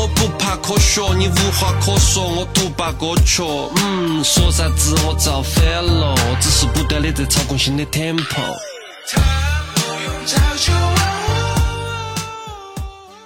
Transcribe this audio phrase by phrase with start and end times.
[0.00, 3.42] 我不怕科学，你无话可说，我独霸歌曲。
[3.84, 8.56] 嗯，说啥子我造反了，只是不断的在操控新的 tempo。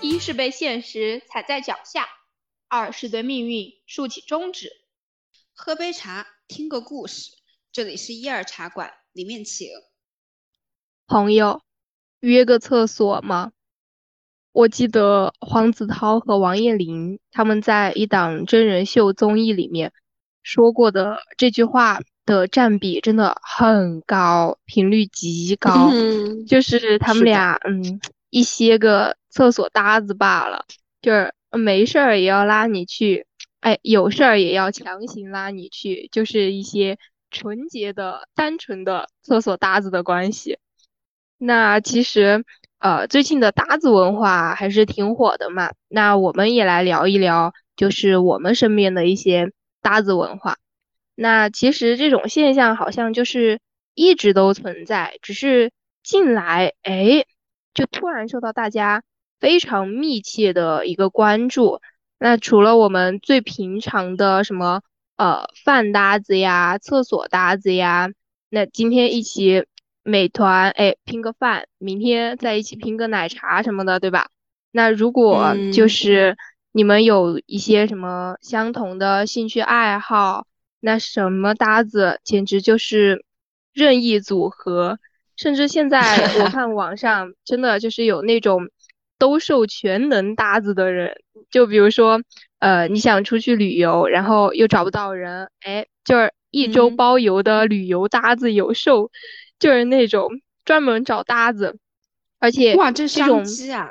[0.01, 2.08] 一是被现实踩在脚下，
[2.67, 4.72] 二是对命运竖起中指。
[5.53, 7.31] 喝杯茶，听个故事。
[7.71, 9.69] 这里是一二茶馆，里面请。
[11.06, 11.63] 朋友，
[12.19, 13.53] 约个厕所吗？
[14.55, 19.93] 我记得黄子韬和王彦霖他们在一档真人秀综艺里面
[20.45, 25.91] 说过的这句话的占比真的很高，频率极高，
[26.47, 28.01] 就是他们俩嗯
[28.31, 30.65] 一些个厕所搭子罢了，
[31.03, 33.27] 就是没事儿也要拉你去，
[33.59, 36.97] 哎，有事儿也要强行拉你去，就是一些
[37.33, 40.59] 纯洁的、单纯的厕所搭子的关系。
[41.39, 42.45] 那其实。
[42.84, 45.73] 呃，最近的搭子文化还是挺火的嘛。
[45.88, 50.59] 那我们也来聊一聊，就是我们身边的一些搭子文化。
[51.14, 53.59] 那其实这种现象好像就是
[53.94, 55.72] 一直都存在，只是
[56.03, 57.25] 近来哎，
[57.72, 59.03] 就突然受到大家
[59.41, 61.81] 非常密切的一个关注。
[62.19, 64.83] 那除了我们最平常的什么
[65.16, 68.11] 呃饭搭子呀、厕所搭子呀，
[68.50, 69.64] 那今天一起。
[70.05, 74.28] 美团哎，拼个饭，明天再一起拼个奶茶什么的，对吧？
[74.70, 76.36] 那如果就是
[76.72, 80.47] 你们有一些什么相同的兴趣爱好，
[80.80, 83.25] 那什么搭子简直就是
[83.72, 84.98] 任意组合。
[85.36, 86.00] 甚至现在
[86.44, 88.69] 我看网上真的就是有那种
[89.19, 91.16] 兜售全能搭子的人，
[91.50, 92.22] 就比如说
[92.58, 99.10] 呃，你想出去旅游，然后又找不到人，哎，就是一周包邮的旅游搭子有售。
[99.58, 100.28] 就是那种
[100.64, 101.78] 专门找搭子，
[102.38, 103.91] 而且哇，这商机啊！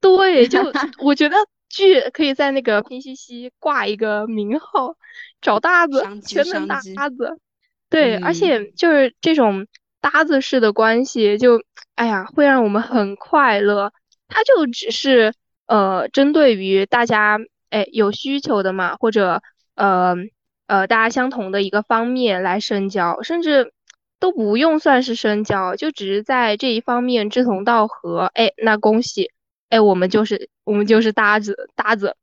[0.00, 0.60] 对，就
[1.02, 1.36] 我觉得
[1.68, 4.96] 剧可以在那个拼夕夕挂一个名号，
[5.40, 7.38] 找搭子，全能搭子。
[7.90, 9.66] 对，而且就是这种
[10.00, 11.62] 搭子式的关系，就
[11.94, 13.92] 哎呀，会让我们很快乐。
[14.26, 15.32] 它就只是
[15.66, 17.38] 呃，针对于大家
[17.70, 19.42] 哎有需求的嘛，或者
[19.76, 20.16] 呃
[20.66, 23.72] 呃大家相同的一个方面来深交，甚至。
[24.24, 29.30] 都不用算是深交，就只是在这一方面志同道合，哎，那恭喜，
[29.68, 32.16] 哎，我们就是我们就是搭子搭子，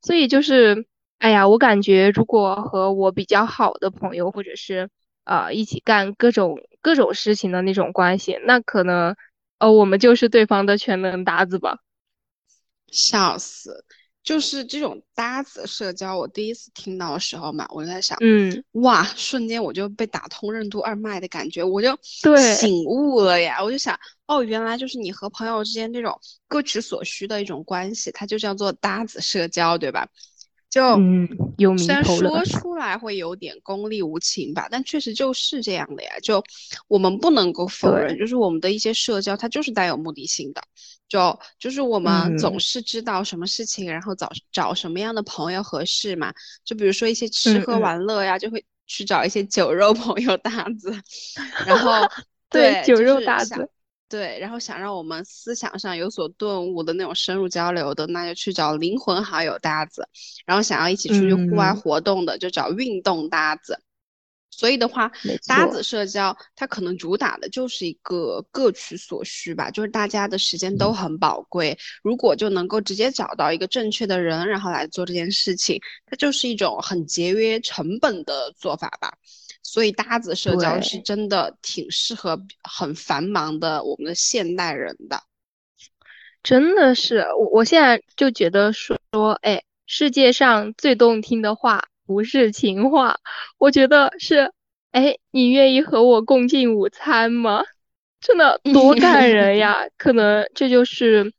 [0.00, 0.86] 所以就是，
[1.18, 4.88] 哎呀，我感觉如果和我比较好的朋友，或者是
[5.24, 9.16] 呃一起干各种各种事情的那种关系，那可能
[9.58, 11.80] 呃我们就是对方的全能搭子吧，
[12.86, 13.84] 笑死。
[14.28, 30.06] 就是这种搭子社交，我第一次听到的时候嘛，我就在想，嗯，哇，瞬间我就被打通任督二脉的感觉，我就对醒悟了呀，我就想，哦，原来就是你和朋友之间这种各取所需的一种关系，它就叫做搭子社交，对吧？
[30.70, 36.10] 就嗯，有虽然说出来会有点功利无情吧，但确实就是这样的呀。
[36.22, 36.44] 就
[36.88, 40.62] 我们不能够否认，就是我们的一些社交，它就是带有目的性的。
[41.08, 46.30] 就就是我们总是知道什么事情，然后找找什么样的朋友合适嘛。
[46.66, 50.92] 就比如说一些吃喝玩乐呀，就会去找一些酒肉朋友搭子。
[51.66, 52.06] 然后
[52.50, 53.70] 对酒肉搭子。
[54.08, 60.02] 对，然后想让我们思想上有所顿悟的那种深入交流的，那就去找灵魂好友搭子；
[60.46, 63.78] 然后想要一起出去户外活动的，就找运动搭子。
[64.50, 65.12] 所以的话，
[65.46, 79.12] 搭子社交它可能主打的就是一个各取所需吧，就是大家的时间都很宝贵，如果就能够直接找到一个正确的人，然后来做这件事情，它就是一种很节约成本的做法吧。
[79.62, 85.22] 所以搭子社交是真的挺适合很繁忙的我们的现代人的，
[86.42, 93.18] 真的是我我现在就觉得说说，哎，世界上最动听的话不是情话，
[93.58, 94.52] 我觉得是，
[94.92, 97.62] 哎，你愿意和我共进午餐吗？
[98.20, 99.86] 真的多感人呀！
[99.96, 101.32] 可能这就是，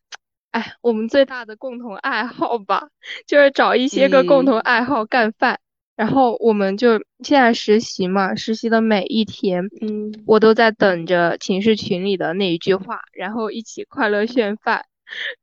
[0.51, 2.89] 哎，我们最大的共同爱好吧，
[3.27, 5.60] 就是找一些个共同爱好干饭。
[6.00, 6.94] 然后我们就
[7.25, 14.86] 现在实习嘛，实习的每一天，嗯，我都在等着寝室群里的那一句话，然后一起快乐炫饭。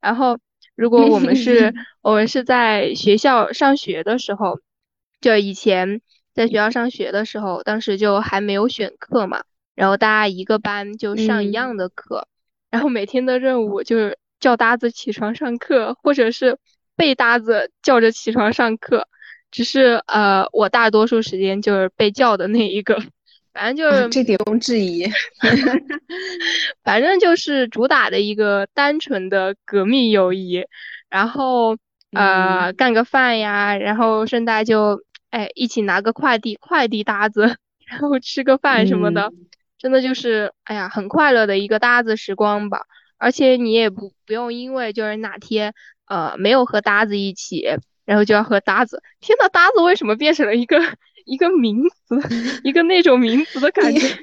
[0.00, 0.38] 然后
[0.74, 4.58] 如果我们是 我们是在学校上学的时候，
[5.20, 6.00] 就以前
[6.32, 9.44] 在学校上学的时候，当时就还没有选课嘛，
[9.74, 12.28] 然后大家一个班就上一样的课，
[12.70, 16.56] 然后每天的任务就是叫搭子起床上课，或者是
[16.96, 19.06] 被搭子叫着起床上课。
[19.56, 23.02] 只是呃，我大多数时间就是被叫的那一个，
[23.54, 25.06] 反正就是这点不用质疑，
[26.84, 30.62] 反正就是主打的一个单纯的革命友谊。
[31.08, 31.78] 然后
[32.12, 37.56] 呃干个饭呀，然后顺带就哎一起拿个快递，快递搭子，
[37.86, 39.32] 然后吃个饭什么的，
[39.78, 42.82] 真的就是哎呀很快乐的一个搭子时光吧。
[43.16, 45.72] 而且你也不不用因为就是哪天
[46.04, 47.66] 呃没有和搭子一起，
[48.06, 49.02] 然后就要和搭子。
[49.20, 50.80] 天呐，搭子为什么变成了一个
[51.26, 52.18] 一个名词，
[52.64, 54.16] 一个那种名词的感觉？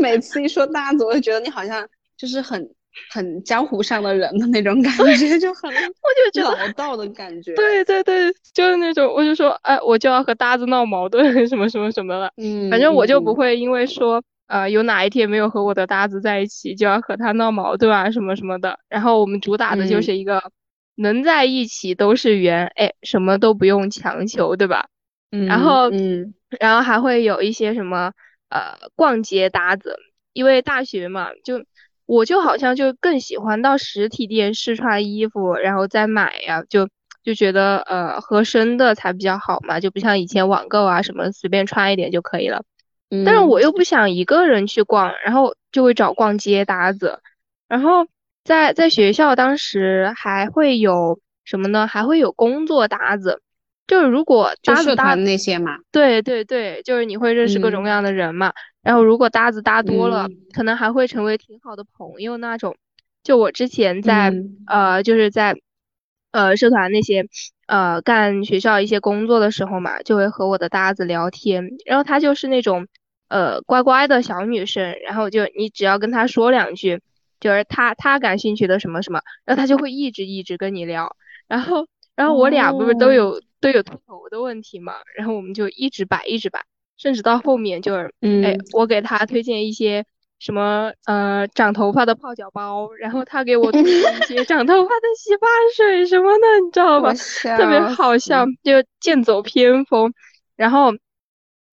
[0.00, 1.84] 每次一说搭子，我就觉得你好像
[2.16, 2.70] 就是很
[3.10, 7.54] 很江湖上的人的那种感觉，就很我就觉得老道的感觉。
[7.54, 12.32] 对对对，就是那种我就说哎，我就要和搭子闹矛盾 什么什么什么的。
[12.36, 14.22] 嗯，反正我就不会因为说。
[14.48, 18.78] 呃，有哪一天没有和我的搭子在一起，就要和他闹矛盾啊，什么什么的。
[18.88, 20.40] 然后我们主打的就是一个
[20.96, 24.88] 能在一起都是缘，哎，什么都不用强求，对吧？
[25.30, 25.46] 嗯。
[25.46, 28.12] 然后，嗯，然后还会有一些什么
[28.48, 29.96] 呃逛街搭子，
[30.32, 31.64] 因为大学嘛，就
[32.06, 36.88] 我就好像就更喜欢到实体店试穿衣服，然后再买呀，就
[37.22, 42.62] 就觉得呃合身的才比较好嘛，就不像以前网购啊什么随便穿一点就可以了。
[43.24, 47.20] 但是我又不想一个人去逛，然后就会找逛街搭子。
[47.68, 48.04] 然后
[48.46, 51.86] 在在学校当时还会有什么呢？
[51.86, 53.42] 还会有工作搭子，
[53.86, 55.78] 就是如果搭子搭那些嘛。
[55.90, 58.52] 对对对，就是你会认识各种各样的人嘛。
[58.82, 62.76] 然后如果搭子搭多了，可能还会成为挺好的朋友那种。
[63.22, 64.32] 就我之前在
[64.66, 65.56] 呃，就是在
[66.30, 67.26] 呃社团那些
[67.66, 72.86] 呃干学校一些工作的时候嘛，就会和我的搭子聊天，然后她就是那种。
[73.28, 77.00] 呃，乖乖的小女生，然后就你只要跟她说两句，
[77.40, 81.16] 就是他他感兴趣的什么什么，然后他就会一直一直跟你聊，
[81.48, 86.64] 然后然后我俩不是都有都有秃头的问题嘛，然后我们就一直摆一直摆，
[86.96, 90.04] 甚至到后面就是，哎，我给他推荐一些
[90.38, 95.46] 什么呃长头发的泡脚包，然后他给我推荐一些长头发的洗发
[95.76, 97.12] 水什么的，你知道吧？
[97.56, 100.12] 特别好笑，就剑走偏锋，
[100.56, 100.92] 然后。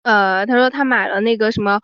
[0.04, 1.80] 呃，他说他买了那个什么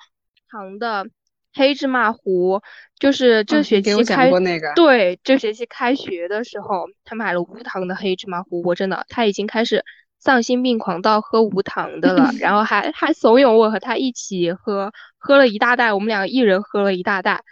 [0.52, 1.08] 长的
[1.54, 2.62] 黑芝麻糊，
[3.00, 4.32] 就是这学期开
[4.76, 8.62] 对这学期开学的时候，他买了无糖的黑芝麻糊。
[8.64, 9.84] 我真的他已经开始
[10.20, 17.44] 丧心病狂到喝无糖的了， 然后还还怂恿我和他一起喝，喝了一大袋，我们两个一人喝了一大袋。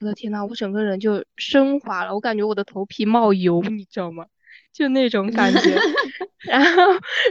[0.00, 4.26] 我的天呐，我整个人就升华了，我感觉我的头皮冒油，你知道吗？
[4.72, 5.78] 就那种感觉，
[6.44, 6.82] 然后，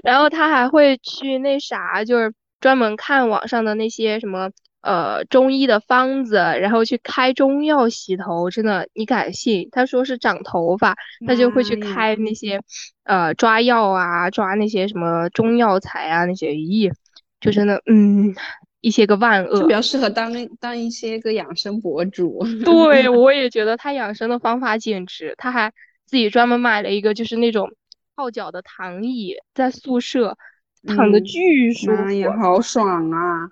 [0.01, 4.49] 然后他还会去那啥，就是专门看网上的那些什么
[4.83, 8.51] 呃中医的方子，然后去开中药洗头。
[8.51, 9.67] 真的，你敢信？
[9.71, 10.95] 他说是长头发，
[11.25, 12.61] 他就会去开那些
[13.03, 16.93] 呃抓药啊，抓那些什么中药材啊那些，咦，
[17.41, 18.35] 就真的嗯，
[18.81, 22.45] 一些个万恶，就比较适合当当一些个养生博主。
[22.63, 25.73] 对，我也觉得他养生的方法简直，他还。
[26.05, 27.71] 自己专门买了一个，就是那种
[28.15, 30.37] 泡脚的躺椅，在宿舍
[30.85, 33.49] 躺的巨舒服，呀，好爽啊，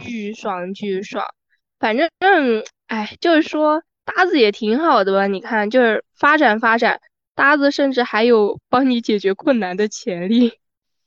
[0.00, 1.24] 巨爽巨爽。
[1.78, 2.08] 反正，
[2.86, 5.26] 哎，就是说搭子也挺好的吧？
[5.26, 7.00] 你看，就是发展发展，
[7.34, 10.58] 搭子甚至还有帮你解决困难的潜力，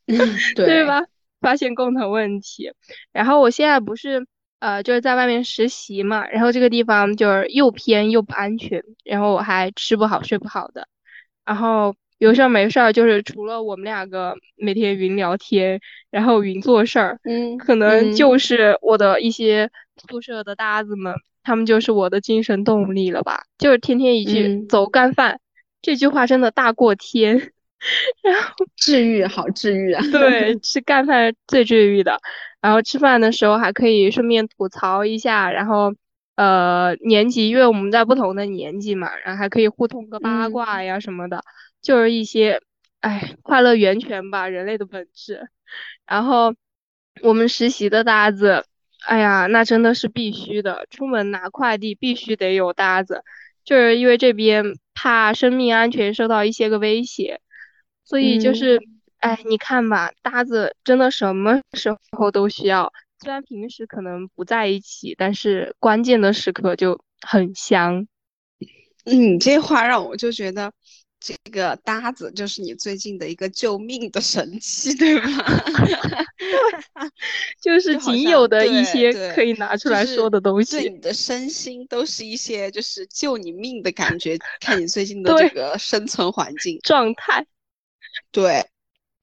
[0.56, 1.02] 对吧？
[1.42, 2.72] 发现共同问题。
[3.12, 4.26] 然后我现在不是。
[4.60, 10.88] 呃，就是在外面实习嘛，然后这个地方就是又偏又不安全，然后我还吃不好睡不好的，
[11.44, 15.80] 然后有事儿没事儿，就是除了我们两个每天云聊天，
[16.10, 19.70] 然后云做事儿，嗯，可能就是我的一些
[20.10, 25.40] 宿舍的搭子们，他们就是我的精神动力了吧，就是天天一句走干饭，
[25.82, 27.52] 这句话真的大过天，
[28.24, 32.20] 然后治愈，好治愈啊，对， 吃干饭最治愈的。
[32.62, 35.94] 然后吃饭的时候还可以顺便吐槽一下，然后
[36.36, 41.44] 呃年级，因为我们在不同的年级嘛，然后还可以互通个八卦呀什么的，
[41.86, 42.62] 就是一些
[43.00, 45.48] 哎快乐源泉吧，人类的本质。
[46.06, 46.54] 然后
[47.22, 48.66] 我们实习的搭子，
[49.06, 53.24] 哎呀，那真的是必须的，出门拿快递必须得有搭子，
[53.64, 57.40] 就是因为这边怕生命安全受到一些个威胁，
[58.04, 58.82] 所以就是。
[59.20, 62.94] 哎，你看吧，搭子真的什么时候都需要。
[63.24, 68.08] 虽然平时可能不在一起，但是关键的时刻就很香。
[69.04, 70.72] 你这话让我就觉得，
[71.26, 75.28] 这个搭子就是你最近的一个救命的神器，对吧？
[77.60, 80.80] 就是仅有的一些可以拿出来说的东西。
[80.80, 84.38] 对你的身心都是一些就是救你命的感觉。
[84.62, 87.44] 看你最近的这个生存环境状态，
[88.32, 88.64] 对。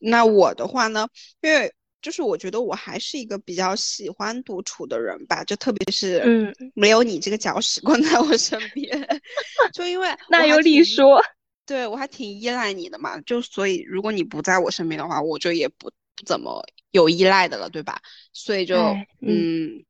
[0.00, 1.06] 那我的话呢，
[1.40, 8.90] 因为就是我觉得我还是一个比较喜欢独处的人吧，就特别是嗯没有你这个搅屎棍在我身边，
[9.72, 11.22] 就因为那有理说，
[11.72, 17.98] 对我还挺依赖你的嘛，就所以如果你不在我身边的话，我就也不不怎么有依赖的了，对吧？
[18.34, 18.76] 所以就
[19.20, 19.82] 嗯。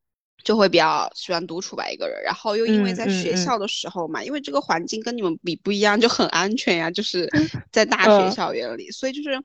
[0.45, 2.23] 就会比较喜欢独处吧，一个人。
[2.23, 6.91] 然后又因为在学校的时候嘛，因为这个环境跟你们比不一样，就很安全呀。
[6.91, 7.29] 就是
[7.73, 9.41] 在大学校园里，所以就是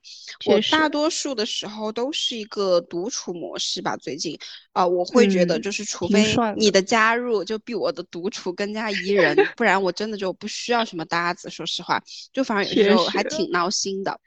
[0.45, 3.95] 我大多数的时候都是一个独处模式吧。
[3.97, 4.37] 最近
[4.73, 11.49] 啊，我会觉得就是，除非你的加入就比我的独处更加宜人，不然我真的就不需要什么搭子。
[11.49, 12.01] 说实话，
[12.33, 14.19] 就反而有时候还挺闹心的。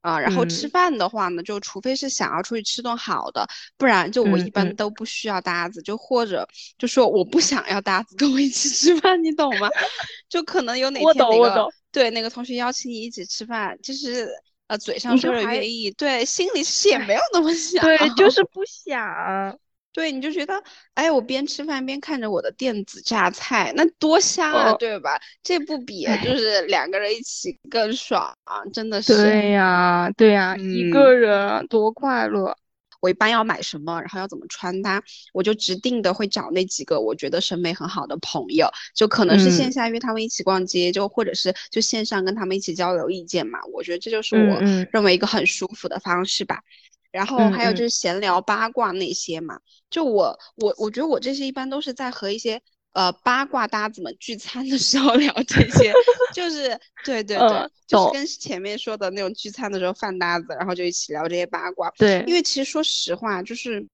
[0.00, 9.68] 啊，然后吃饭的话呢，就除非是想要出去吃顿好的，不然就我一般都不需要搭子，就或者就说我不想要搭子跟我一起吃饭，你懂吗？
[10.28, 14.28] 就可能有哪天那个对那个同学邀请你一起吃饭，就是
[14.66, 19.58] 呃嘴上说着愿意，对，心里其实也没有那么想，对，就是不想。
[19.98, 20.62] 对，你就觉得，
[20.94, 25.20] 哎，我边吃饭边看着我的电子榨菜，那多香啊，对吧？
[25.42, 29.16] 这不比就是两个人一起更爽啊，真的是。
[29.16, 32.56] 对呀，对呀，一个人多快乐。
[33.00, 35.02] 我一般要买什么，然后要怎么穿搭，
[35.32, 43.58] 我就指定的会找那几个我觉得审美很好的朋友，就可能是线下约他们一起逛街，就或者是就线上跟他们一起交流意见嘛。
[43.72, 44.60] 我觉得这就是我
[44.92, 46.60] 认为一个很舒服的方式吧。
[47.10, 49.58] 然后还有就是闲聊八卦那些嘛，
[49.90, 52.60] 就我我我觉得我这些一般都是在和一些
[52.92, 55.92] 呃八卦搭子们聚餐的 时候聊这些，
[56.34, 61.90] 就是对对对，就是跟前面说的那种聚餐的时候饭搭子，然后就一起聊这些八卦。
[61.96, 63.86] 对，因为其实说实话，就是。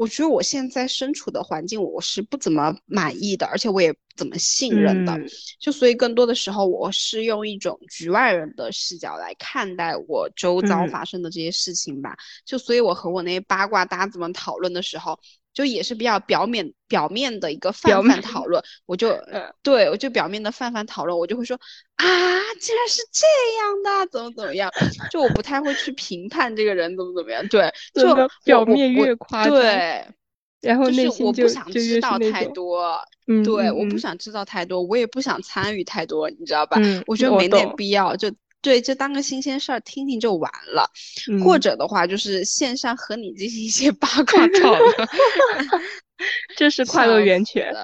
[0.00, 5.14] 我觉得我现在身处的环境我是不怎么满意的，而且我也不怎么信任的，
[5.58, 12.16] 就所以更多的时候我是用一种局外人的视角来看待我周遭发生的这些事情吧。
[12.46, 15.20] 就所以我和我那些八卦搭子们讨论的时候。
[15.52, 19.18] 就也是比较表面表面的一个泛泛讨论，我就
[19.62, 21.58] 对我就表面的泛泛讨论，我就会说
[21.96, 22.06] 啊，
[22.60, 23.26] 竟然是这
[23.58, 24.70] 样的，怎么怎么样？
[25.10, 28.14] 就我不太会去评判这个人怎么怎么样，对，就
[28.44, 30.06] 表面越夸张，对，
[30.60, 33.00] 然后就是我不想知道太多，
[33.44, 36.78] 对，我不想知道太多，我也不想参与太多，你知道吧？
[37.06, 38.30] 我觉得没那必要，就。
[38.62, 40.90] 对，就当个新鲜事儿听听就完了，
[41.44, 44.94] 或者的话就是线上和你进行一些八卦 讨论，
[46.56, 47.74] 这是快乐源泉。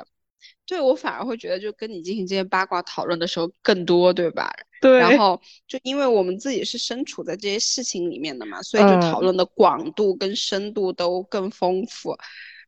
[0.67, 4.53] 对我反而会觉得，就跟你进行这些八卦讨论的时候更多，对吧？
[4.81, 4.99] 对。
[4.99, 12.17] 然后就因为我们自己是身处在这些事情里面的嘛，所以就讨论的广度跟深度都更丰富。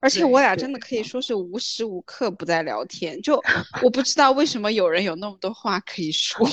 [0.00, 3.43] 而且我俩真的可以说是无时无刻不在聊天，就
[3.83, 6.49] 我不知道为什么有人有那么多话可以说。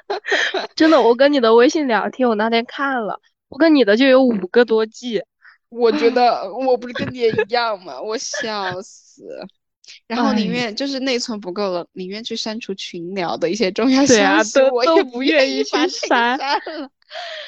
[0.74, 5.22] 真的，我跟你的微信聊天，我那天看了，我跟你的就有五个多 G。
[5.68, 8.00] 我觉得我不是跟你也一样吗？
[8.00, 9.22] 我笑死。
[10.06, 16.90] 然后宁愿就是内存不够了，宁愿去删除群聊的一些重要信息，我都不愿意去删了。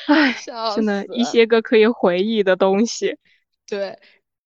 [0.07, 0.37] 唉，
[0.77, 3.17] 真的，一些个可以回忆的东西。
[3.67, 3.99] 对。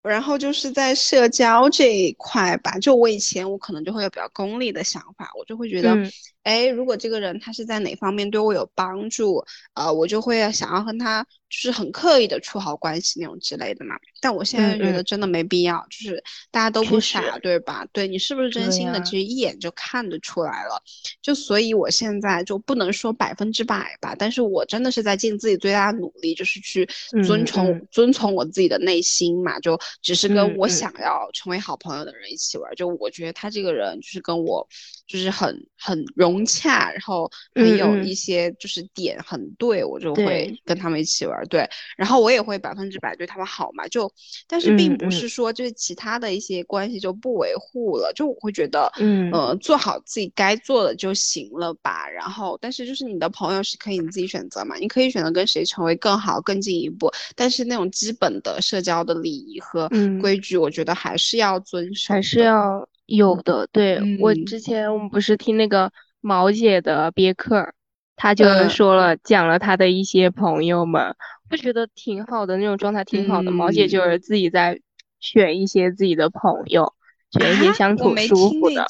[0.09, 5.99] 然后就是在社交这一块吧，就我以前我可能就会有比较功利的想法，我就会觉得，
[6.43, 9.43] 哎，如果这个人他是在哪方面对我有帮助，
[9.73, 13.95] 呃，我就会想要和他就是很刻意的处好关系那种之类的嘛。
[14.19, 17.85] 但我现在觉得真的没必要，就是大家都不傻，对吧？
[17.91, 20.81] 对你是不是真心的，其实一眼就看得出来了。
[21.21, 26.87] 就所以我现在就不能说百分之百吧，但是我真的是在尽自己最大的努力，就是去
[27.23, 32.73] 遵从遵从我自己的内心嘛，就只是跟我想要成为好朋友的人一起玩。
[32.75, 34.67] 就我觉得他这个人就是跟我
[35.11, 41.45] 就是很很融洽，然后很有一些就是点很对，我就会跟他们一起玩。
[41.47, 44.11] 对，然后我也会百分之百对他们好嘛，就。
[44.47, 52.07] 但是并不是说就是其他的一些关系就不维护了，就我会觉得，嗯，呃，做好自己该做的就行了吧。
[52.09, 57.11] 然后，但是就是你的朋友是可以你自己选择嘛，你可以选择跟谁成为更好、更进一步。
[57.35, 59.89] 但是那种基本的社交的礼仪和
[60.21, 63.67] 规矩，我觉得还是要遵守，还是要有的。
[63.71, 67.73] 对我之前我们不是听那个毛姐的别克，
[68.15, 71.15] 她就说了讲了她的一些朋友们。
[71.49, 73.51] 我觉得挺好的那种状态，挺好的。
[73.51, 74.79] 毛姐就是自己在
[75.19, 76.93] 选一些自己的朋友，
[77.31, 78.87] 选一些相处舒服的。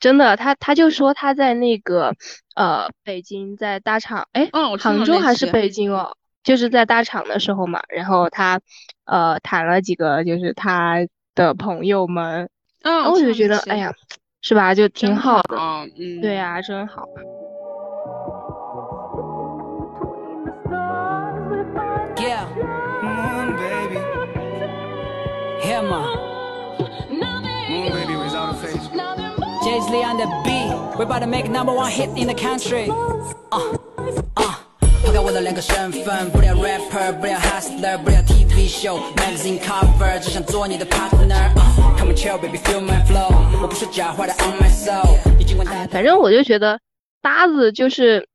[0.00, 2.12] 真的，她她就说她在那个
[2.56, 7.80] 呃北京在大厂，哎，杭州还是北京哦，就是在大厂的时候嘛。
[7.88, 8.60] 然后她
[9.04, 11.06] 呃谈了几个就是她
[11.36, 12.48] 的朋友们，
[12.82, 13.92] 嗯，我就觉得哎呀，
[14.42, 14.74] 是吧？
[14.74, 17.04] 就挺好的，嗯，对呀，真好。
[22.16, 22.44] Yeah.
[23.02, 23.98] Moon baby.
[25.62, 26.04] Hammer.
[27.70, 28.88] Moon baby was out of face.
[29.64, 30.72] Jay's Lee on the beat.
[30.98, 32.90] We're about to make number one hit in the country.
[35.20, 35.30] Uh.
[35.30, 41.52] 我的两个身份，不了 rapper，不了 hustler，不了 TV show，magazine cover，只想做你的 partner。
[41.98, 43.28] Come on chill baby feel my flow，
[43.62, 45.18] 我不说假话的 on my soul。
[45.38, 45.86] 你尽管带。
[45.88, 46.80] 反正我就觉得
[47.20, 48.28] 搭子就是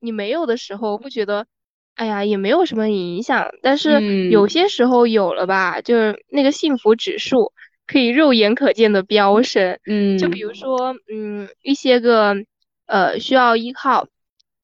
[0.00, 1.46] 你没有的时候会觉得，
[1.94, 7.52] 哎呀也没有什么影响，但是有些时候有了吧，就是那个幸福指数
[7.86, 9.78] 可以肉眼可见的飙升。
[9.86, 12.34] 嗯，就比如说，嗯，一些个
[12.86, 14.08] 呃需要依靠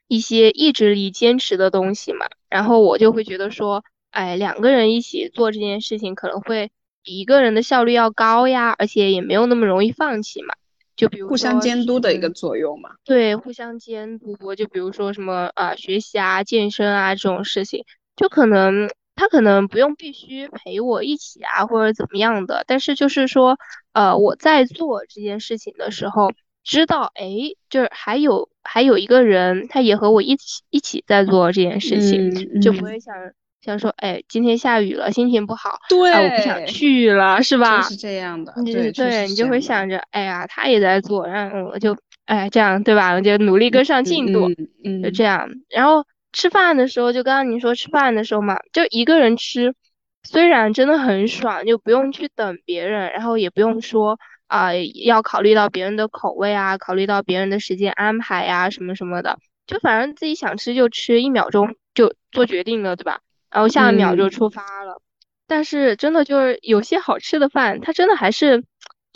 [0.09, 6.71] 一些意志力坚持的东西嘛，然后我就会觉得说，哎，两个人一起做这件事情可能会
[7.03, 10.55] 比一个人的效率要高呀，而且也没有那么容易放弃嘛。
[10.97, 12.91] 就比如互相监督的一个作用嘛。
[13.05, 14.55] 对，互相监督。
[14.55, 17.85] 就比如说什么啊，学习啊、健身啊这种事情，
[18.17, 23.59] 就可能他可能不用必须陪我一起啊，或者怎么样的，但是就是说，
[23.93, 26.33] 呃，我在做这件事情的时候，
[26.67, 27.31] 知道，哎，
[27.71, 33.15] 就是还有还有一个人，他也和我一起一起在做这件事情，就不会想。
[33.63, 37.83] 想说，哎，今天下雨了，心情不好，对，我不想去了，是吧？
[37.83, 41.97] 是这样的，对对，你就会想着，哎呀，他也在做，然后我就，
[42.27, 43.13] 哎，这样对吧？
[43.15, 44.49] 我就努力跟上进度，
[44.85, 45.49] 嗯，就这样。
[45.69, 49.75] 然后吃饭的时候，就刚刚你说吃饭的时候嘛，就一个人吃，
[50.23, 63.21] 虽然真的很爽，就不用去等别人，然后也不用说啊，要考虑到别人的口味啊，考虑到别人的时间安排呀，什么什么的，就反正自己想吃就吃，一秒钟就做决定了，对吧？
[63.50, 65.00] 然后下一秒就出发了，
[65.47, 68.65] 但是真的就是有些好吃的饭，它真的还是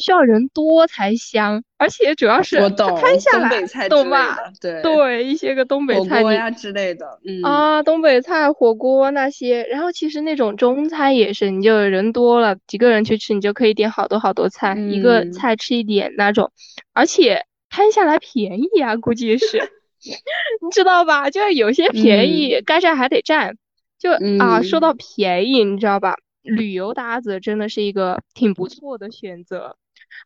[0.01, 3.51] 需要人多才香，而且主要是摊下来，
[3.89, 4.37] 懂吧？
[4.61, 16.51] 对对，一些个东北菜呀之类的，嗯啊，东北菜火锅那些，然后其实那种中餐也是，你就人多了几个人去吃，你就可以点好多好多菜，一个菜吃一点那种，
[16.93, 19.59] 而且摊下来便宜啊，估计是，
[20.63, 21.31] 你知道吧？
[21.31, 23.57] 就是有些便宜，该占还得占。
[23.99, 26.15] 就啊，说到便宜，你知道吧？
[26.43, 29.77] 旅游搭子真的是一个挺不错的选择。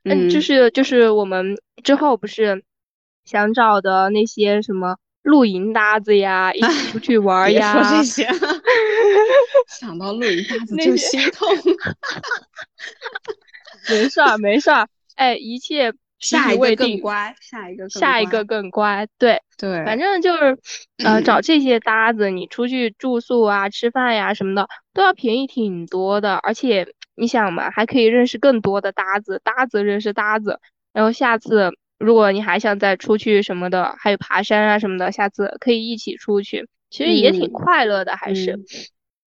[0.05, 2.63] 嗯，就是就是我们之后不是
[3.25, 7.73] 想找的那些什么露营搭子呀，一起出去玩 呀。
[7.73, 8.29] 说这些，
[9.69, 11.49] 想到露营搭子 就心痛。
[13.91, 14.89] 没事儿，没事儿。
[15.17, 15.93] 哎，一切。
[16.21, 20.57] 下一个更乖，下一个下一个更乖，对对，反正就是
[21.05, 30.61] 呃找这些搭子，你出去住宿啊、吃饭呀什么的都要便宜挺多的，而且你想嘛，还可以认识更多的搭子，搭子认识搭子，
[30.93, 38.59] 然后下次如果你还想再出去什么的，还有爬山啊什么的，下次可以一起出去，其实也挺快乐的，还是。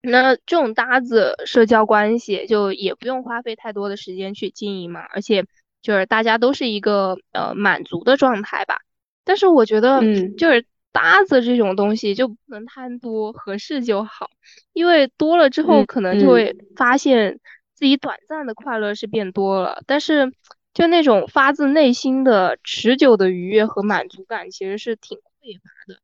[0.00, 5.44] 那这种搭子社交关系就也不用花费太多的时间去经营嘛，而且。
[5.82, 8.80] 就是大家都是一个呃满足的状态吧，
[9.24, 14.28] 但是我觉得，嗯，就是搭子这种东西就不能贪多，合适就好，
[14.72, 17.38] 因为多了之后可能就会发现
[17.76, 20.32] 自己短暂的快乐是变多了，但是
[20.74, 26.00] 就那种发自内心的持久的愉悦和满足感其实是挺匮乏的，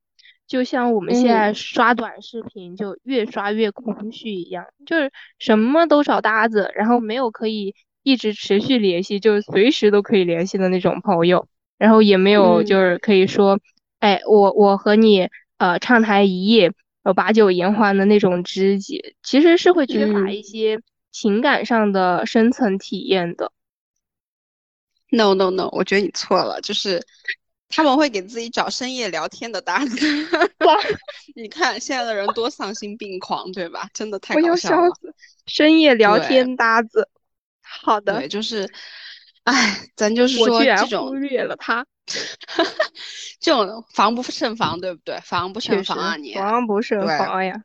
[0.47, 7.75] 就像我们现在刷短视频就越刷越空虚一样，就是什么都找搭子，然后没有可以。
[8.05, 11.47] 一直持续联系，就是随时都可以联系的那种朋友，
[11.79, 13.61] 然后也没有就是可以说，
[14.01, 16.73] 哎，我我和你呃畅谈一夜，
[17.05, 20.81] 呃把酒言欢的那种知己，其实是会缺乏一些
[21.13, 23.53] 情感上的深层体验的。
[25.11, 27.07] No no no，我觉得你错了，就是
[27.69, 29.97] 他们会给自己找深夜聊天的搭子。
[31.37, 33.89] 你看现在的人多丧心病狂，对吧？
[33.93, 34.91] 真的太搞笑了。
[35.47, 37.09] 深夜聊天搭子。
[37.61, 38.71] 好的，对，就是，
[39.45, 41.85] 哎，咱就是说这种忽略了他，
[43.41, 45.19] 这种防不胜防，对不对？
[45.23, 47.63] 防不胜防啊，你防不胜防呀。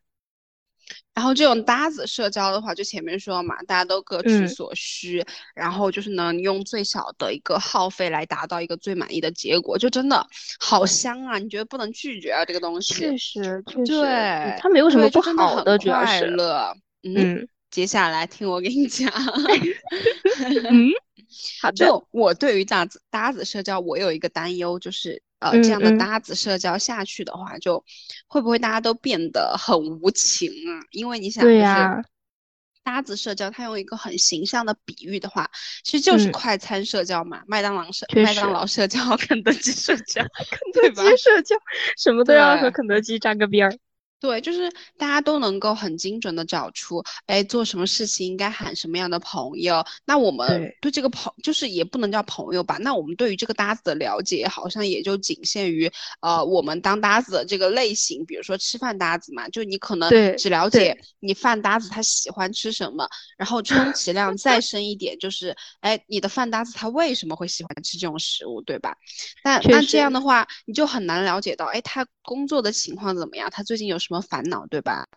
[1.17, 5.25] 然后这种搭子社交的话，就前面说嘛，大家都各取所需，
[5.55, 10.27] 然后就是能用最小的一个耗费来达到一个最满意的结果，就真的
[10.59, 11.39] 好香啊！
[11.39, 12.45] 你觉得不能拒绝啊？
[12.45, 17.47] 这个东西确实，确实，对，它没有什么不好的，主要是快乐，嗯。
[17.71, 19.11] 接下来听我给你讲，
[20.69, 20.89] 嗯，
[21.61, 21.85] 好的。
[21.85, 27.83] 就我对于搭子搭子社交，我有一个担忧，就是呃，这样的搭子社交下去的话，就
[28.27, 30.81] 会不会大家都变得很无情啊？
[30.91, 32.01] 因为你想，对呀，
[32.83, 35.49] 搭子社交，他用一个很形象的比喻的话，
[35.83, 36.31] 其实就是。
[36.31, 40.23] 快餐社交嘛，麦当劳社麦当劳社交， 肯德基社交，
[40.73, 41.55] 肯德基社交，
[41.97, 42.69] 什么都要和。
[42.71, 43.77] 肯德基沾个边儿。
[44.19, 49.85] 对，就是大家都能够很精准的找出，哎，做什么事情应该喊什么样的朋友。
[50.05, 52.77] 那我们对对这个朋，就是也不能叫朋友吧。
[52.81, 68.97] 那我们对于这个搭子的了解，好像也就仅限于，呃，我们当搭子的这个类型，比如说吃饭搭子嘛，就你可能对只了解你饭搭子他喜欢吃什么，然后充其量再深一点，就是，哎，你的饭搭子他为什么会喜欢吃这种食物，对吧？
[69.43, 73.49] 那确那这样实的话，你就很难了解到，哎，他工作的情况怎么样？
[73.49, 75.07] 他最近有什么烦恼，对吧？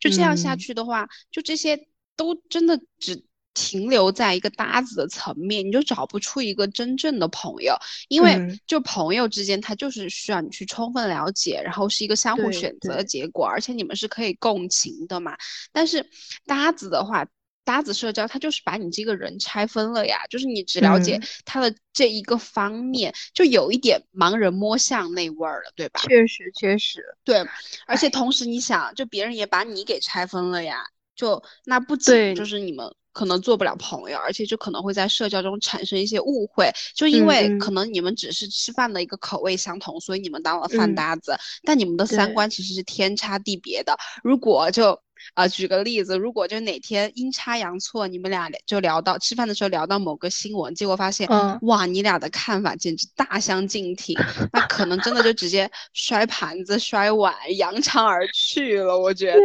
[0.00, 1.78] 就这样下嗯去的话，就这些
[2.16, 3.24] 都真的只
[3.54, 7.76] 停留在一个搭子的层面，你就找不出一个真正的朋友，
[8.08, 15.36] 因为嗯就朋友之间，他就是需要你去充分了解，然后是一个相互选择的结果，而且你们是可以共情的嘛。
[15.72, 16.04] 但是
[16.44, 17.24] 搭子的话，
[17.66, 21.26] 搭子社交，它就是把你这个人拆分了呀，就是你只了解嗯。
[21.44, 26.00] 他的这一个方面，就有一点盲人摸象那味儿了，对吧？
[26.00, 27.48] 确实确实，对，
[27.86, 30.84] 而且哎同时你想，就别人也把你给拆分了呀，
[31.16, 40.94] 就那不仅就是你们可能做不了朋友，而且就可能会在社交中产生一些误会，就因嗯为可嗯能你们只是吃饭的一个口味相同，所以你们当了饭嗯。
[40.94, 43.96] 搭子，但你们的三观其实是天差地别的。
[44.22, 45.00] 如果就
[45.34, 54.16] 啊、举个例子，如果就哪天阴差阳错，你们俩就聊到吃饭的时候聊到某个新闻，结果发现，嗯哇，你俩的看法简直大相径庭，
[54.52, 58.98] 那可能真的就直接摔盘子、摔碗，扬长而去了。
[58.98, 59.40] 我觉得，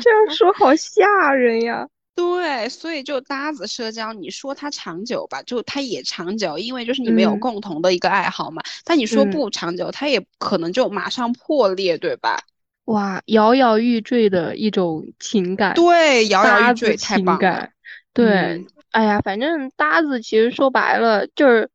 [0.00, 1.86] 这样说好吓人呀。
[2.14, 8.62] 对，所以就搭子社交，你说它长久吧，就它也长久，因为就是你们有嗯共同的一个爱好嘛。
[8.84, 12.38] 但你说嗯不长久，它也可能就马上破裂，对吧？
[12.86, 17.40] 哇，摇摇欲坠的一种情感，对，摇摇欲坠，太情棒了。
[17.40, 17.72] 感。
[18.12, 21.70] 对，嗯哎呀，反正搭子其实说白了就是，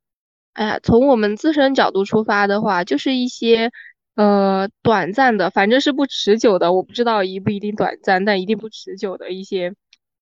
[0.53, 3.71] 哎呀，从我们自身角度出发的话，就是一些
[4.15, 9.73] 呃短暂的，反正是不持久的，我不知道一不一定短暂，但一定不持久的一些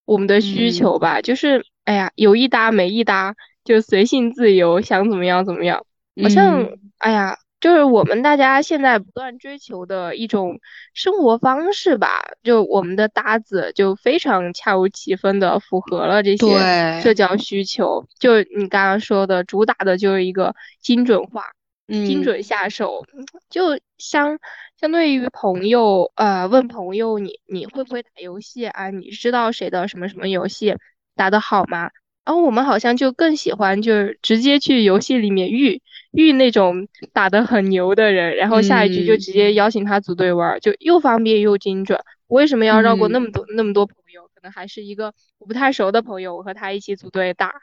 [0.05, 1.19] 我们的需嗯求吧。
[1.21, 5.85] 就是哎呀，有一搭没一搭，就随性自由，想怎么样怎么样。
[6.23, 10.59] 好像嗯哎呀，就是我们大家现在不断追求的一种
[10.93, 18.05] 生活方式吧，就我们的搭子就非常恰如其分的符合了这些社交需求。
[18.19, 21.45] 就你刚刚说的，主打的就是一个精准化、
[21.87, 23.03] 精嗯准下手，
[23.49, 24.37] 就相
[24.79, 28.91] 相对于朋友，呃，问朋友你你会不会打游戏啊？
[28.91, 30.75] 你知道谁的什么什么游戏
[31.15, 31.89] 打得好吗？
[32.25, 35.81] 然后我们好像就更喜欢就是直接去游戏里面遇
[36.15, 41.99] 遇那种打得很牛的人，然后下一局就嗯直接邀请他组队玩儿，就又方便又精准。
[42.27, 44.23] 我为什么要绕过那么嗯多那么多朋友？
[44.33, 47.53] 可能还是一个我不太熟的朋友，我和他一起组队打，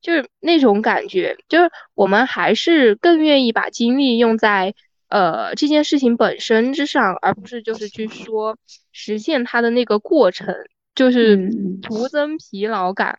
[0.00, 4.74] 就是那种感觉，就是我们还是更愿意把精力用在
[5.08, 8.56] 呃这件事情本身之上，而不是就是去说
[8.92, 10.54] 实现它的那个过程，
[10.94, 13.18] 就是嗯徒增疲劳感。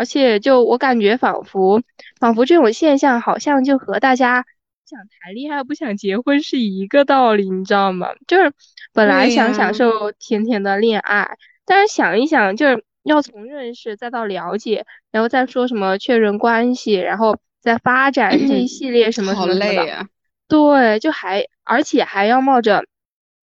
[0.00, 1.82] 而且就我感觉仿佛
[2.18, 4.46] 仿佛这种现象好像就和大家
[4.86, 8.08] 想谈恋爱不想结婚是一个道理，你知道吗？
[8.26, 8.50] 就是
[8.94, 11.36] 本来想享受甜甜的恋爱，
[11.66, 19.70] 但是想一想，就是要从认识再到了解，然后再说什么确认关系，然后再发展这一系列什么什好么什么的。
[19.70, 20.08] 累啊。
[20.48, 22.86] 对，就还而且还要冒着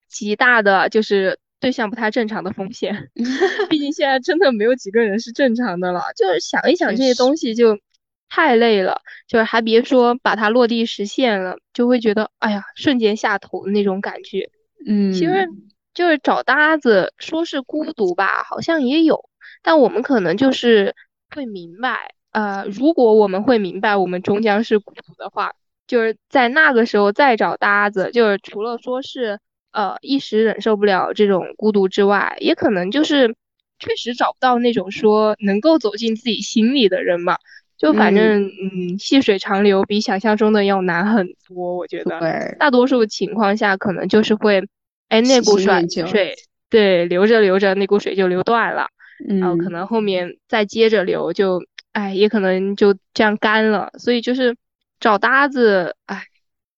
[0.10, 3.10] 极大的就是对象不太正常的风险，
[3.70, 6.02] 毕竟现在真的没有几个人是正常的了。
[6.16, 7.78] 就是想一想这些东西就
[8.30, 14.50] 太累了，就是还别说把它落地实现了，就会觉得哎呀，瞬间下头的那种感觉。
[14.86, 15.50] 嗯其实
[15.94, 19.30] 就是找搭子，说是孤独吧，好像也有，
[19.64, 20.96] 但我们可能就是
[21.36, 25.54] 会明白，呃，如果我们会明白我们终将是孤独的话，
[25.88, 29.40] 就是在那个时候再找搭子，就是除了说是
[29.78, 33.36] 呃一时忍受不了这种孤独之外，也可能就是
[33.78, 37.38] 确实找不到那种说能够走进自己心里的人嘛。
[37.78, 42.20] 就反嗯正嗯，细水长流比想象中的要难很多，我觉得。
[42.20, 44.64] 对，大多数情况下可能就是会，
[45.10, 46.36] 哎，那股水水，
[46.72, 48.88] 对，流着流着那股水就流断了，
[49.40, 51.62] 然后可嗯能后面再接着流就，
[51.92, 53.92] 哎，也可能就这样干了。
[54.00, 54.56] 所以就是
[55.00, 56.24] 找搭子，哎，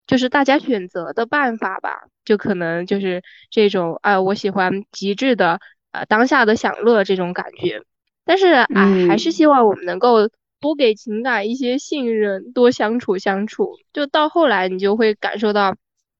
[0.09, 5.59] 就是大家选择的办法吧，就可能就是这种，啊，我喜欢极致的，
[5.91, 7.83] 呃，当下的享乐这种感觉。
[8.25, 10.27] 但是，哎，还是嗯希望我们能够
[10.59, 13.77] 多给情感一些信任，多相处相处。
[13.93, 15.75] 就到后来，你就会感受到，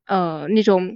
[0.06, 0.95] 呃，那种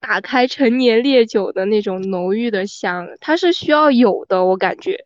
[0.00, 5.04] 打开陈年烈酒的那种浓郁的香，它是需要有的，我感觉。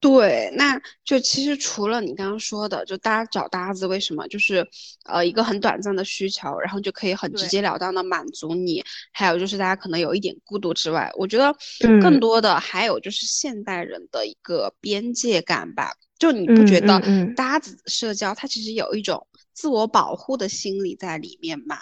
[0.00, 4.64] 对，那就其实除了你刚刚说的，就大家找搭子，为什么就是
[5.04, 8.84] 呃一个很短暂的需求，然后就可以很直截了当的满足你？
[9.12, 11.52] 还有就是大家可能有一点孤独之外，我觉得
[12.00, 15.92] 更多的还有就是现代人的一个边界感吧。
[16.16, 17.00] 就你不觉得
[17.36, 21.78] 搭子社交它其实有一种自我保护的心理在里面吗？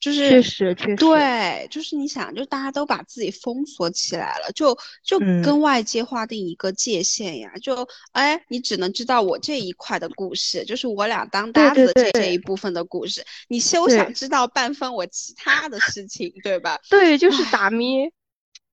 [0.00, 16.78] 就是确实确实对，就是你想，就大家都把自己封锁起来了，就就跟外界划定一个界限呀，就哎，你只能知道我这一块的故事，就是我俩当搭子这这一部分的故事，你休想知道半分我其他的事情，对吧？
[16.88, 18.12] 对，就是打咩，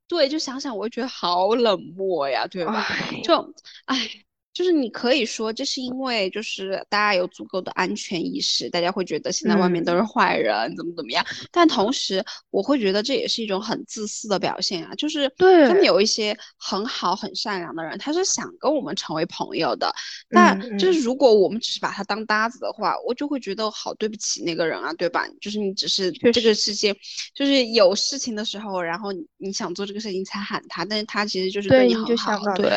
[0.08, 2.88] 对，就想想我觉得好冷漠呀，对吧？
[3.24, 3.54] 就
[3.86, 4.25] 哎。
[4.56, 11.26] 就是你可以说，这是因为就是大家有足够的安全意识，大家会觉得现在外面都是坏人，怎么怎么样。
[11.52, 14.96] 但同时，我会觉得这也是一种很自私的表现啊。
[14.96, 19.94] 就是他们有一些很好很善良的人，他是想跟我们成为朋友的。
[20.30, 25.28] 但就是如果我们只是把他当搭子的话，我就会觉得好对不起那个人啊，对吧？
[25.42, 26.96] 就是你只是这个世界，
[27.34, 32.72] 就是有事情的时候，然后你想做这个事情才喊他，但是他其实就是对你很好，对。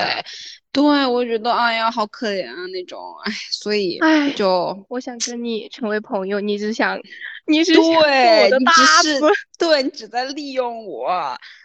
[0.70, 7.00] 对，我觉得哎呀，好可怜啊那种，哎，所以哎，就我想跟你成为朋友，你只想，
[7.46, 9.20] 你是对，你只是
[9.58, 11.08] 对你只在利用我，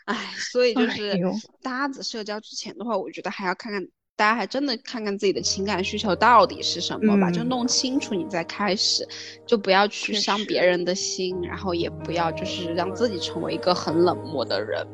[0.05, 0.15] 哎，
[0.51, 1.19] 所以就是
[1.61, 3.85] 搭子社交之前的话，我觉得还要看看
[4.15, 9.07] 大家还真的看看自己的情感需求到底是什么吧，就弄清楚你再开始，
[9.45, 14.87] 就不要去伤别人的心，然后也不要就是让自己成为一个很冷漠的人。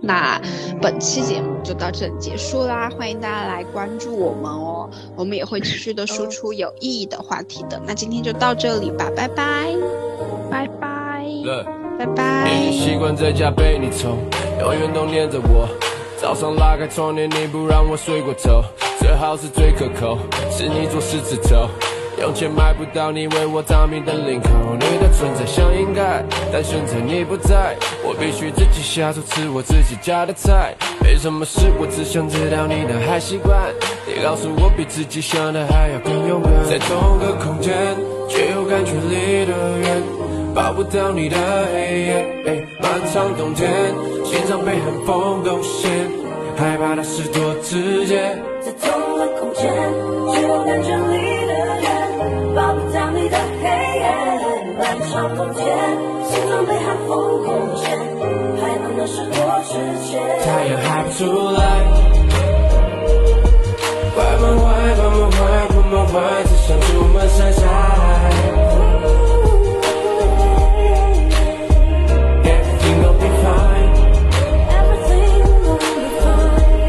[0.00, 0.40] 那
[0.80, 7.80] 本期节目就到这里结束啦，欢迎大家来关注我们哦，我们也会持续的输出有意义的话题的。
[7.86, 9.74] 那今天就到这里吧，拜拜，
[10.50, 11.26] 拜拜，
[11.98, 12.50] 拜拜。
[12.72, 14.18] 习惯在家被你宠，
[14.60, 15.68] 永远都念着我。
[16.16, 18.62] 早上拉开窗帘，你不让我睡过头，
[18.98, 20.18] 最好是最可口，
[20.50, 21.68] 是你做狮子头。
[22.20, 30.74] 用钱买不到你为我着迷的领口，你的存在像应该，但现在你不在，我必须自己下厨吃我自己家的菜。
[31.02, 33.58] 没什么事，我只想知道你的坏习惯。
[34.06, 37.74] 你告诉我比自己想的还要更勇敢，在同个空间
[38.28, 40.02] 却又感觉离得远，
[40.54, 41.36] 抱不到你的
[41.72, 42.26] 黑夜。
[42.82, 43.70] 漫长冬天，
[44.24, 45.90] 心脏被寒风冻陷，
[46.56, 48.38] 害怕的事多直接。
[48.60, 49.72] 在同个空间
[50.34, 51.40] 却又感觉离。
[51.80, 51.99] 抱
[55.10, 55.66] 漫长冬天，
[56.30, 57.90] 心脏被寒风攻陷，
[58.60, 59.74] 害怕那是多直
[60.06, 60.20] 接。
[60.44, 61.60] 太阳还不出来，
[64.14, 67.60] 关门坏，关门坏，关门坏，只想出门晒晒。
[72.44, 73.90] Everything will be fine,
[74.78, 76.86] everything will be fine，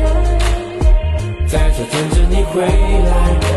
[1.47, 3.50] 在这等着你回来。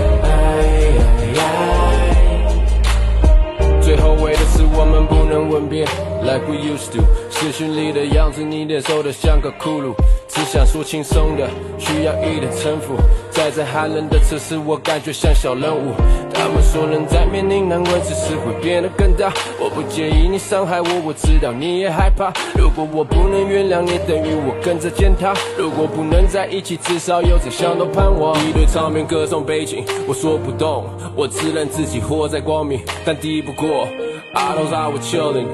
[3.94, 5.86] 最后悔的是我们不能吻别，
[6.24, 7.04] like we used to。
[7.45, 9.93] 视讯里的样子，你脸瘦得像个骷髅。
[10.29, 11.47] 只想说轻松的，
[11.79, 12.95] 需要一点城府。
[13.31, 15.93] 在这寒冷的城市，我感觉像小人物。
[16.33, 19.31] 他们说人在面临难关之时会变得更大。
[19.61, 22.33] 我不介意你伤害我，我知道你也害怕。
[22.57, 25.35] 如果我不能原谅你，等于我跟着践踏。
[25.59, 28.35] 如果不能在一起，至少有这相同盼望。
[28.49, 33.87] 一堆场面歌颂背景，我说不动，我只能自己活在光明，但敌不过。
[34.33, 35.47] I don't know what chilling,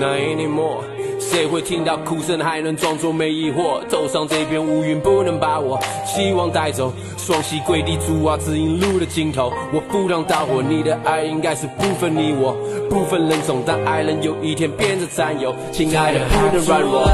[0.00, 0.82] not anymore.
[1.30, 3.86] 谁会听到哭声还能装作没疑惑？
[3.86, 6.90] 走上这片乌云不能把我希望带走。
[7.18, 9.52] 双膝跪地，主啊，指引路的尽头。
[9.70, 12.56] 我赴汤蹈火，你的爱应该是不分你我，
[12.88, 15.54] 不分人种，但爱人有一天变得占有。
[15.70, 17.04] 亲爱的，不能软弱。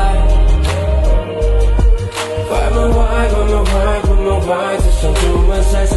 [2.49, 3.73] 关门坏，关门坏，
[4.07, 5.94] 关门坏，只想出门晒晒。